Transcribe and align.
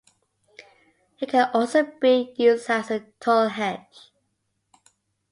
It 1.19 1.29
can 1.29 1.51
also 1.53 1.83
be 1.83 2.33
used 2.35 2.71
as 2.71 2.89
a 2.89 3.01
tall 3.19 3.49
hedge. 3.49 4.11